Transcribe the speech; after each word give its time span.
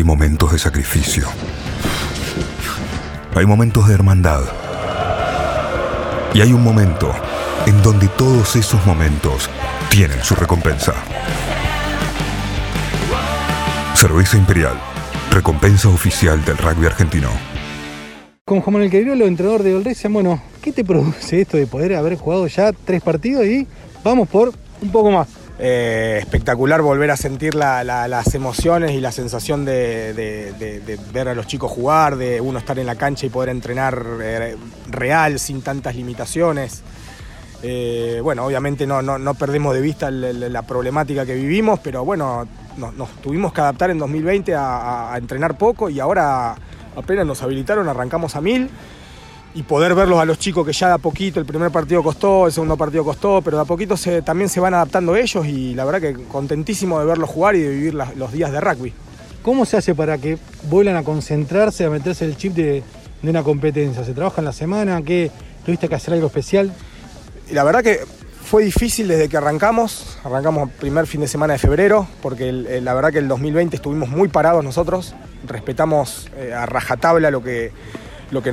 Hay 0.00 0.04
momentos 0.04 0.50
de 0.50 0.58
sacrificio. 0.58 1.28
Hay 3.34 3.44
momentos 3.44 3.86
de 3.86 3.92
hermandad. 3.92 4.40
Y 6.32 6.40
hay 6.40 6.54
un 6.54 6.62
momento 6.62 7.12
en 7.66 7.82
donde 7.82 8.08
todos 8.08 8.56
esos 8.56 8.86
momentos 8.86 9.50
tienen 9.90 10.18
su 10.24 10.34
recompensa. 10.34 10.94
Cerveza 13.94 14.38
Imperial, 14.38 14.72
recompensa 15.32 15.90
oficial 15.90 16.42
del 16.46 16.56
rugby 16.56 16.86
argentino. 16.86 17.28
Con 18.46 18.62
Juan 18.62 18.72
Manuel 18.72 18.90
Queirolo, 18.90 19.26
entrenador 19.26 19.62
de 19.62 19.74
Olresia, 19.74 20.08
bueno, 20.08 20.42
¿qué 20.62 20.72
te 20.72 20.82
produce 20.82 21.42
esto 21.42 21.58
de 21.58 21.66
poder 21.66 21.94
haber 21.94 22.16
jugado 22.16 22.46
ya 22.46 22.72
tres 22.72 23.02
partidos 23.02 23.44
y 23.44 23.66
vamos 24.02 24.30
por 24.30 24.50
un 24.80 24.90
poco 24.90 25.10
más? 25.10 25.39
Eh, 25.62 26.16
espectacular 26.18 26.80
volver 26.80 27.10
a 27.10 27.18
sentir 27.18 27.54
las 27.54 28.34
emociones 28.34 28.92
y 28.92 29.00
la 29.00 29.12
sensación 29.12 29.66
de, 29.66 30.96
ver 31.12 31.28
a 31.28 31.34
los 31.34 31.46
chicos 31.46 31.70
jugar, 31.70 32.16
de 32.16 32.40
uno 32.40 32.58
estar 32.58 32.78
en 32.78 32.86
la 32.86 32.94
cancha 32.94 33.26
y 33.26 33.28
poder 33.28 33.50
entrenar 33.50 34.02
eh, 34.22 34.56
real, 34.88 35.38
sin 35.38 35.60
tantas 35.60 35.96
limitaciones. 35.96 36.82
Eh, 37.62 38.20
bueno, 38.22 38.46
obviamente 38.46 38.86
no, 38.86 39.34
perdemos 39.34 39.74
de 39.74 39.82
vista 39.82 40.10
la, 40.10 40.62
problemática 40.62 41.26
que 41.26 41.34
vivimos, 41.34 41.78
pero 41.80 42.06
bueno, 42.06 42.48
nos, 42.78 43.10
tuvimos 43.20 43.52
que 43.52 43.60
adaptar 43.60 43.90
en 43.90 43.98
2020 43.98 44.54
a, 44.54 45.12
a, 45.12 45.18
entrenar 45.18 45.58
poco 45.58 45.90
y 45.90 46.00
ahora 46.00 46.56
apenas 46.96 47.26
nos 47.26 47.42
habilitaron, 47.42 47.86
arrancamos 47.86 48.34
a 48.34 48.40
mil 48.40 48.70
y 49.54 49.62
poder 49.64 49.94
verlos 49.94 50.20
a 50.20 50.24
los 50.24 50.38
chicos 50.38 50.64
que 50.64 50.72
ya 50.72 50.88
de 50.88 50.94
a 50.94 50.98
poquito, 50.98 51.40
el 51.40 51.46
primer 51.46 51.70
partido 51.70 52.02
costó, 52.02 52.46
el 52.46 52.52
segundo 52.52 52.76
partido 52.76 53.04
costó, 53.04 53.42
pero 53.42 53.56
de 53.56 53.62
a 53.64 53.66
poquito 53.66 53.96
se, 53.96 54.22
también 54.22 54.48
se 54.48 54.60
van 54.60 54.74
adaptando 54.74 55.16
ellos 55.16 55.46
y 55.46 55.74
la 55.74 55.84
verdad 55.84 56.00
que 56.00 56.24
contentísimo 56.24 57.00
de 57.00 57.06
verlos 57.06 57.28
jugar 57.28 57.56
y 57.56 57.60
de 57.60 57.68
vivir 57.68 57.94
los 57.94 58.32
días 58.32 58.52
de 58.52 58.60
rugby. 58.60 58.92
¿Cómo 59.42 59.64
se 59.64 59.76
hace 59.76 59.94
para 59.94 60.18
que 60.18 60.38
vuelvan 60.68 60.96
a 60.96 61.02
concentrarse, 61.02 61.84
a 61.84 61.90
meterse 61.90 62.26
el 62.26 62.36
chip 62.36 62.54
de, 62.54 62.82
una 63.22 63.42
competencia? 63.42 64.04
¿Se 64.04 64.12
trabaja 64.12 64.40
en 64.40 64.44
la 64.44 64.52
semana? 64.52 65.02
¿Qué, 65.02 65.30
¿Tuviste 65.64 65.88
que 65.88 65.94
hacer 65.94 66.14
algo 66.14 66.26
especial? 66.26 66.72
Y 67.50 67.54
la 67.54 67.64
verdad 67.64 67.82
que 67.82 68.00
fue 68.44 68.64
difícil 68.64 69.08
desde 69.08 69.28
que 69.28 69.36
arrancamos, 69.36 70.18
arrancamos 70.24 70.68
el 70.68 70.74
primer 70.74 71.06
fin 71.06 71.22
de 71.22 71.28
semana 71.28 71.54
de 71.54 71.58
febrero, 71.58 72.06
porque 72.22 72.52
la 72.52 72.94
verdad 72.94 73.12
que 73.12 73.18
el 73.18 73.28
2020 73.28 73.76
estuvimos 73.76 74.08
muy 74.10 74.28
parados 74.28 74.62
nosotros, 74.62 75.14
respetamos 75.46 76.28
eh, 76.36 76.52
a 76.52 76.66
rajatabla 76.66 77.30
lo 77.30 77.42
que 77.42 77.72
lo 78.30 78.42
que, 78.42 78.50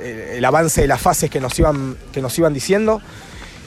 eh, 0.00 0.34
el 0.36 0.44
avance 0.44 0.82
de 0.82 0.86
las 0.86 1.00
fases 1.00 1.30
que 1.30 1.40
nos 1.40 1.58
iban, 1.58 1.96
que 2.12 2.22
nos 2.22 2.36
iban 2.38 2.54
diciendo. 2.54 3.00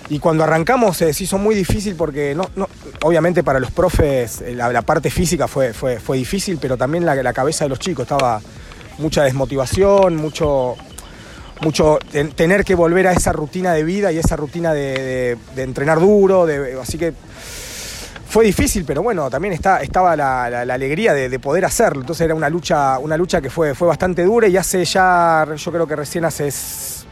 Y 0.10 0.20
cuando 0.20 0.44
arrancamos 0.44 0.98
se 0.98 1.10
hizo 1.10 1.38
muy 1.38 1.56
difícil 1.56 1.96
porque 1.96 2.36
no, 2.36 2.50
obviamente 3.04 3.44
para 3.44 3.60
los 3.60 3.72
profes 3.72 4.42
eh, 4.42 4.54
la, 4.54 4.82
parte 4.82 5.10
física 5.10 5.48
fue, 5.48 5.74
fue, 5.74 6.00
fue, 6.00 6.18
difícil, 6.18 6.58
pero 6.62 6.76
también 6.78 7.06
la, 7.06 7.34
cabeza 7.34 7.66
de 7.66 7.70
los 7.70 7.80
chicos 7.80 8.04
estaba 8.04 8.42
mucha 8.98 9.24
desmotivación, 9.24 10.18
mucho, 10.18 10.76
mucho 11.62 11.98
tener 12.36 12.66
que 12.66 12.76
volver 12.76 13.08
a 13.08 13.14
esa 13.14 13.32
rutina 13.32 13.74
de 13.74 13.84
vida 13.84 14.12
y 14.12 14.18
esa 14.18 14.36
rutina 14.36 14.74
de, 14.74 15.38
entrenar 15.56 16.00
duro, 16.00 16.46
así 16.82 16.98
que 16.98 17.14
fue 18.32 18.46
difícil, 18.46 18.86
pero 18.86 19.04
bueno, 19.04 19.30
también 19.30 19.54
está, 19.54 19.82
estaba 19.82 20.16
la, 20.16 20.62
alegría 20.62 21.14
de, 21.14 21.38
poder 21.38 21.66
hacerlo. 21.66 22.00
Entonces 22.00 22.24
era 22.24 22.34
una 22.34 22.50
lucha, 22.50 22.98
una 22.98 23.18
lucha 23.18 23.42
que 23.42 23.50
fue, 23.50 23.76
fue 23.76 23.90
bastante 23.90 24.24
dura 24.24 24.48
y 24.48 24.56
hace 24.56 24.86
ya, 24.86 25.46
yo 25.54 25.72
creo 25.72 25.86
que 25.86 25.98
recién 25.98 26.24
hace 26.24 26.50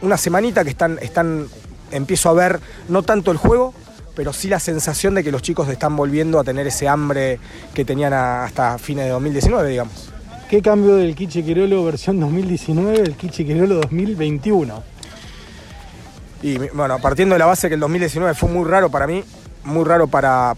una 0.00 0.16
semanita 0.16 0.64
que 0.64 0.70
están, 0.70 0.98
están, 1.02 1.46
empiezo 1.90 2.30
a 2.30 2.32
ver 2.32 2.60
no 2.88 3.02
tanto 3.02 3.32
el 3.32 3.36
juego, 3.36 3.74
pero 4.16 4.32
sí 4.32 4.48
la 4.48 4.58
sensación 4.58 5.14
de 5.14 5.22
que 5.22 5.30
los 5.30 5.42
chicos 5.42 5.68
están 5.68 5.94
volviendo 5.94 6.40
a 6.40 6.44
tener 6.44 6.66
ese 6.66 6.88
hambre 6.88 7.38
que 7.74 7.84
tenían 7.84 8.14
hasta 8.14 8.78
fines 8.78 9.04
de 9.04 9.10
2019, 9.10 9.68
digamos. 9.68 10.10
¿Qué 10.48 10.62
cambio 10.62 10.96
del 10.96 11.14
Kichi 11.14 11.42
Quirolo 11.42 11.84
versión 11.84 12.18
2019 12.18 13.02
del 13.02 13.14
Kichi 13.16 13.44
Quirolo 13.44 13.74
2021? 13.74 14.82
Y 16.42 16.56
bueno, 16.56 16.98
partiendo 16.98 17.34
de 17.34 17.40
la 17.40 17.46
base 17.46 17.68
que 17.68 17.74
el 17.74 17.80
2019 17.80 18.32
fue 18.32 18.48
muy 18.48 18.66
raro 18.66 18.90
para 18.90 19.06
mí, 19.06 19.22
muy 19.64 19.84
raro 19.84 20.06
para, 20.06 20.54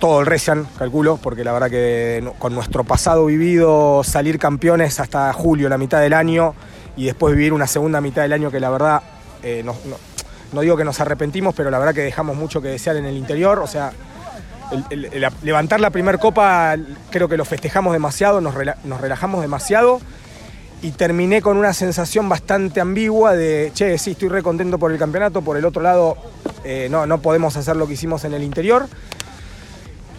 todo 0.00 0.20
el 0.20 0.26
Resian, 0.26 0.66
calculo, 0.78 1.18
porque 1.18 1.44
la 1.44 1.52
verdad 1.52 1.70
que 1.70 2.28
con 2.38 2.54
nuestro 2.54 2.84
pasado 2.84 3.26
vivido, 3.26 4.02
salir 4.04 4.38
campeones 4.38 4.98
hasta 5.00 5.32
julio, 5.32 5.68
la 5.68 5.78
mitad 5.78 6.00
del 6.00 6.12
año, 6.12 6.54
y 6.96 7.06
después 7.06 7.34
vivir 7.34 7.52
una 7.52 7.66
segunda 7.66 8.00
mitad 8.00 8.22
del 8.22 8.32
año 8.32 8.50
que 8.50 8.60
la 8.60 8.70
verdad, 8.70 9.02
eh, 9.42 9.64
no, 9.64 10.60
digo 10.60 10.76
que 10.76 10.84
nos 10.84 11.00
arrepentimos, 11.00 11.54
pero 11.54 11.70
la 11.70 11.78
verdad 11.78 11.94
que 11.94 12.02
dejamos 12.02 12.36
mucho 12.36 12.62
que 12.62 12.68
desear 12.68 12.96
en 12.96 13.04
el 13.04 13.16
interior, 13.16 13.58
o 13.58 13.66
sea, 13.66 13.92
levantar 15.42 15.78
la 15.78 15.90
primera 15.90 16.18
copa 16.18 16.74
creo 17.10 17.28
que 17.28 17.36
lo 17.36 17.44
festejamos 17.44 17.92
demasiado, 17.92 18.40
nos, 18.40 18.54
nos 18.84 19.00
relajamos 19.00 19.42
demasiado 19.42 20.00
y 20.82 20.90
terminé 20.92 21.40
con 21.40 21.56
una 21.56 21.72
sensación 21.72 22.28
bastante 22.28 22.80
ambigua 22.80 23.34
de, 23.34 23.70
che, 23.74 23.96
sí, 23.98 24.12
estoy 24.12 24.28
re 24.28 24.42
contento 24.42 24.78
por 24.78 24.92
el 24.92 24.98
campeonato, 24.98 25.42
por 25.42 25.56
el 25.56 25.64
otro 25.64 25.82
lado 25.82 26.16
eh, 26.66 26.88
no, 26.88 27.06
no 27.06 27.18
podemos 27.22 27.56
hacer 27.56 27.76
lo 27.76 27.86
que 27.86 27.94
hicimos 27.94 28.24
en 28.24 28.34
el 28.34 28.42
interior. 28.42 28.88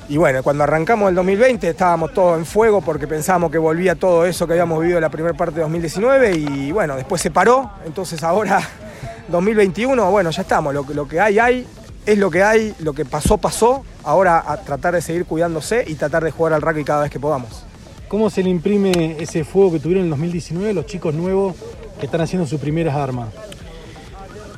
Y 0.09 0.15
bueno, 0.15 0.41
cuando 0.41 0.63
arrancamos 0.63 1.09
el 1.09 1.15
2020 1.15 1.67
estábamos 1.67 2.13
todos 2.13 2.37
en 2.37 2.45
fuego 2.45 2.79
porque 2.81 3.07
pensábamos 3.07 3.51
que 3.51 3.57
volvía 3.57 3.95
todo 3.95 4.25
eso 4.25 4.47
que 4.47 4.53
habíamos 4.53 4.79
vivido 4.79 4.99
en 4.99 5.01
la 5.01 5.09
primera 5.09 5.35
parte 5.35 5.55
de 5.55 5.61
2019 5.61 6.31
y 6.37 6.71
bueno, 6.71 6.95
después 6.95 7.21
se 7.21 7.29
paró, 7.29 7.71
entonces 7.85 8.23
ahora 8.23 8.61
2021, 9.27 10.09
bueno, 10.09 10.29
ya 10.29 10.43
estamos, 10.43 10.73
lo, 10.73 10.85
lo 10.93 11.07
que 11.09 11.19
hay 11.19 11.39
hay, 11.39 11.67
es 12.05 12.17
lo 12.17 12.31
que 12.31 12.41
hay, 12.41 12.73
lo 12.79 12.93
que 12.93 13.03
pasó 13.03 13.37
pasó, 13.37 13.83
ahora 14.05 14.61
tratar 14.65 14.93
de 14.93 15.01
seguir 15.01 15.25
cuidándose 15.25 15.83
y 15.85 15.95
tratar 15.95 16.23
de 16.23 16.31
jugar 16.31 16.53
al 16.53 16.61
rugby 16.61 16.85
cada 16.85 17.01
vez 17.01 17.11
que 17.11 17.19
podamos. 17.19 17.65
¿Cómo 18.07 18.29
se 18.29 18.41
le 18.41 18.49
imprime 18.49 19.17
ese 19.19 19.43
fuego 19.43 19.73
que 19.73 19.79
tuvieron 19.79 20.05
en 20.05 20.05
el 20.05 20.11
2019 20.11 20.73
los 20.73 20.85
chicos 20.85 21.13
nuevos 21.13 21.55
que 21.99 22.05
están 22.05 22.21
haciendo 22.21 22.47
sus 22.47 22.61
primeras 22.61 22.95
armas? 22.95 23.27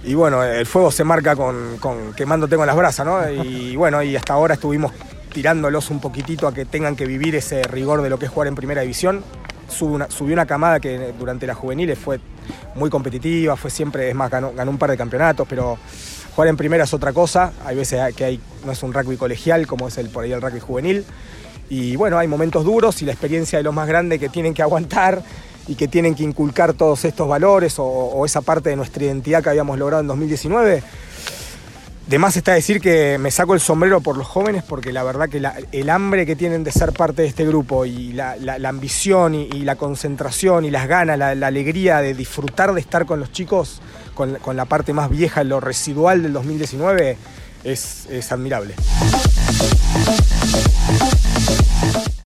Y 0.03 0.13
bueno, 0.13 0.43
el 0.43 0.65
fuego 0.65 0.91
se 0.91 1.03
marca 1.03 1.35
con, 1.35 1.77
quemándote 2.15 2.55
con 2.55 2.65
las 2.65 2.75
brasas, 2.75 3.05
¿no? 3.05 3.29
Y 3.29 3.75
bueno, 3.75 4.01
y 4.01 4.15
hasta 4.15 4.33
ahora 4.33 4.53
estuvimos 4.53 4.93
tirándolos 5.33 5.89
un 5.89 5.99
poquitito 5.99 6.47
a 6.47 6.53
que 6.53 6.65
tengan 6.65 6.95
que 6.95 7.05
vivir 7.05 7.35
ese 7.35 7.63
rigor 7.63 8.01
de 8.01 8.09
lo 8.09 8.17
que 8.17 8.25
es 8.25 8.31
jugar 8.31 8.47
en 8.47 8.55
primera 8.55 8.81
división. 8.81 9.23
subió 9.67 10.33
una 10.33 10.45
camada 10.45 10.79
que 10.79 11.13
durante 11.19 11.45
las 11.45 11.57
juveniles 11.57 11.99
fue 11.99 12.19
muy 12.75 12.89
competitiva, 12.89 13.55
fue 13.57 13.69
siempre, 13.69 14.09
es 14.09 14.15
más, 14.15 14.31
ganó, 14.31 14.51
un 14.51 14.77
par 14.77 14.89
de 14.89 14.97
campeonatos, 14.97 15.45
pero 15.47 15.77
jugar 16.33 16.47
en 16.47 16.57
primera 16.57 16.85
es 16.85 16.93
otra 16.93 17.11
cosa. 17.11 17.51
Hay 17.65 17.75
veces 17.75 18.15
que 18.15 18.23
hay, 18.23 18.41
no 18.65 18.71
es 18.71 18.81
un 18.83 18.93
rugby 18.93 19.17
colegial 19.17 19.67
como 19.67 19.87
es 19.89 19.97
el 19.97 20.09
por 20.09 20.23
ahí 20.23 20.31
el 20.31 20.41
rugby 20.41 20.59
juvenil. 20.59 21.05
Y 21.69 21.97
bueno, 21.97 22.17
hay 22.17 22.27
momentos 22.27 22.63
duros 22.63 23.01
y 23.01 23.05
la 23.05 23.11
experiencia 23.11 23.59
de 23.59 23.63
los 23.63 23.73
más 23.73 23.87
grandes 23.87 24.19
que 24.19 24.29
tienen 24.29 24.53
que 24.53 24.63
aguantar 24.63 25.21
y 25.69 25.75
que 25.75 25.87
tienen 25.87 26.15
que 26.15 26.23
inculcar 26.23 26.73
todos 26.73 27.05
estos 27.05 27.27
valores 27.27 27.75
o, 27.77 28.25
esa 28.25 28.41
parte 28.41 28.71
de 28.71 28.75
nuestra 28.75 29.03
identidad 29.03 29.43
que 29.43 29.49
habíamos 29.49 29.77
logrado 29.77 30.01
en 30.01 30.07
2019. 30.07 30.83
De 32.07 32.17
más 32.17 32.35
está 32.35 32.53
decir 32.53 32.81
que 32.81 33.19
me 33.19 33.29
saco 33.29 33.53
el 33.53 33.59
sombrero 33.59 34.01
por 34.01 34.17
los 34.17 34.25
jóvenes 34.25 34.63
porque 34.67 34.91
la 34.91 35.03
verdad 35.03 35.29
que 35.29 35.39
el 35.71 35.89
hambre 35.91 36.25
que 36.25 36.35
tienen 36.35 36.63
de 36.63 36.71
ser 36.71 36.91
parte 36.91 37.21
de 37.21 37.27
este 37.27 37.45
grupo 37.45 37.85
y 37.85 38.13
la, 38.13 38.35
ambición 38.67 39.35
y, 39.35 39.47
la 39.61 39.75
concentración 39.75 40.65
y 40.65 40.71
las 40.71 40.87
ganas, 40.87 41.19
la, 41.19 41.29
alegría 41.45 42.01
de 42.01 42.15
disfrutar 42.15 42.73
de 42.73 42.81
estar 42.81 43.05
con 43.05 43.19
los 43.19 43.31
chicos, 43.31 43.79
con, 44.15 44.39
la 44.57 44.65
parte 44.65 44.91
más 44.91 45.11
vieja, 45.11 45.43
lo 45.43 45.59
residual 45.59 46.23
del 46.23 46.33
2019, 46.33 47.15
es, 47.63 48.07
es 48.09 48.31
admirable. 48.31 48.73